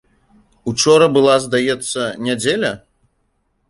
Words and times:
Учора 0.71 1.09
была, 1.19 1.35
здаецца, 1.45 2.01
нядзеля? 2.29 2.77